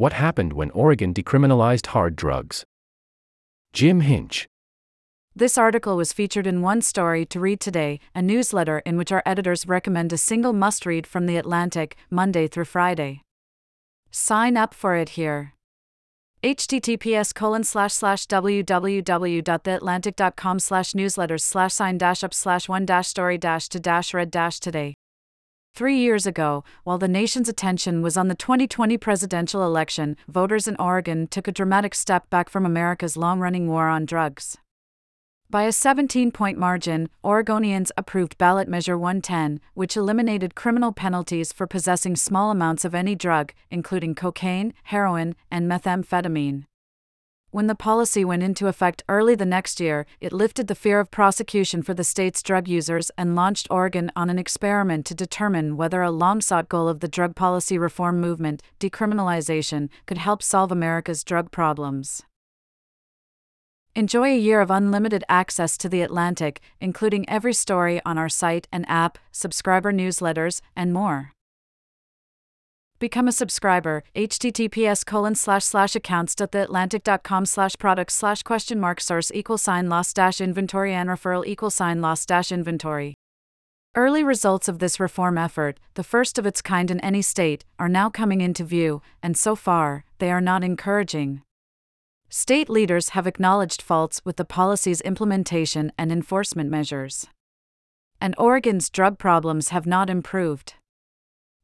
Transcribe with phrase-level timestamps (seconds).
[0.00, 2.64] What happened when Oregon decriminalized hard drugs?
[3.74, 4.46] Jim Hinch.
[5.36, 9.22] This article was featured in One Story to Read Today, a newsletter in which our
[9.26, 13.20] editors recommend a single must read from The Atlantic, Monday through Friday.
[14.10, 15.52] Sign up for it here.
[16.42, 23.36] https colon slash slash www.theatlantic.com slash newsletters slash sign dash up slash one dash story
[23.36, 24.94] dash to dash read dash today.
[25.74, 30.76] Three years ago, while the nation's attention was on the 2020 presidential election, voters in
[30.76, 34.58] Oregon took a dramatic step back from America's long running war on drugs.
[35.48, 41.66] By a 17 point margin, Oregonians approved ballot measure 110, which eliminated criminal penalties for
[41.66, 46.66] possessing small amounts of any drug, including cocaine, heroin, and methamphetamine.
[47.52, 51.10] When the policy went into effect early the next year, it lifted the fear of
[51.10, 56.00] prosecution for the state's drug users and launched Oregon on an experiment to determine whether
[56.00, 61.24] a long sought goal of the drug policy reform movement, decriminalization, could help solve America's
[61.24, 62.22] drug problems.
[63.96, 68.68] Enjoy a year of unlimited access to The Atlantic, including every story on our site
[68.70, 71.32] and app, subscriber newsletters, and more.
[73.00, 79.56] Become a subscriber, https colon slash slash accounts.theatlantic.com slash products slash question mark source equal
[79.56, 83.14] sign loss dash inventory and referral equal sign loss dash inventory.
[83.94, 87.88] Early results of this reform effort, the first of its kind in any state, are
[87.88, 91.40] now coming into view, and so far, they are not encouraging.
[92.28, 97.28] State leaders have acknowledged faults with the policy's implementation and enforcement measures.
[98.20, 100.74] And Oregon's drug problems have not improved.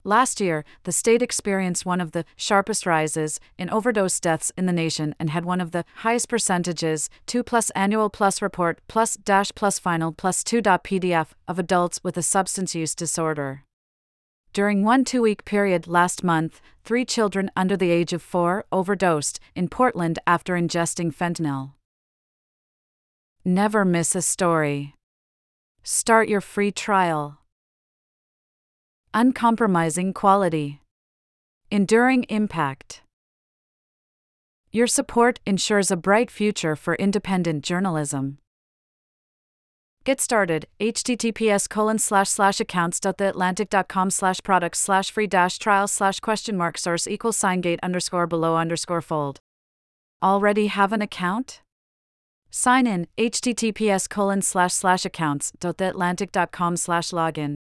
[0.07, 4.73] Last year, the state experienced one of the sharpest rises in overdose deaths in the
[4.73, 9.51] nation and had one of the highest percentages 2 plus annual plus report plus dash
[9.57, 13.65] plus final plus 2 dot pdf of adults with a substance use disorder.
[14.53, 19.41] During one two week period last month, three children under the age of four overdosed
[19.57, 21.73] in Portland after ingesting fentanyl.
[23.45, 24.95] Never miss a story.
[25.83, 27.41] Start your free trial.
[29.19, 30.83] Uncompromising quality.
[31.71, 33.01] Enduring impact.
[34.71, 38.37] Your support ensures a bright future for independent journalism.
[40.05, 46.55] Get started, https colon slash slash accounts.theatlantic.com slash products slash free dash trial slash question
[46.55, 49.41] mark source equals sign gate underscore below underscore fold.
[50.23, 51.63] Already have an account?
[52.51, 57.55] Sign in, https colon slash slash accounts.theatlantic.com slash login.